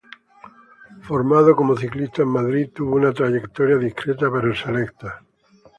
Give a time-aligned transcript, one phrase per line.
[1.03, 5.23] Formado como ciclista en Madrid, tuvo una trayectoria discreta, pero selecta.